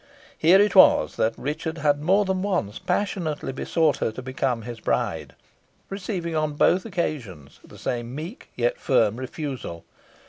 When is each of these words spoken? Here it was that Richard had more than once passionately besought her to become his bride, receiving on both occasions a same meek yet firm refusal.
Here 0.35 0.59
it 0.59 0.73
was 0.73 1.15
that 1.17 1.37
Richard 1.37 1.77
had 1.77 2.01
more 2.01 2.25
than 2.25 2.41
once 2.41 2.79
passionately 2.79 3.51
besought 3.51 3.97
her 3.97 4.11
to 4.13 4.21
become 4.23 4.63
his 4.63 4.79
bride, 4.79 5.35
receiving 5.91 6.35
on 6.35 6.53
both 6.53 6.85
occasions 6.87 7.59
a 7.69 7.77
same 7.77 8.15
meek 8.15 8.49
yet 8.55 8.79
firm 8.79 9.17
refusal. 9.17 9.85